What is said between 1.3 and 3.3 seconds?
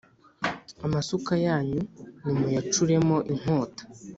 yanyu nimuyacuremo